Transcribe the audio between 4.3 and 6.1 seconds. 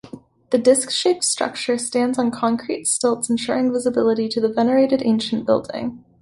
the venerated ancient building.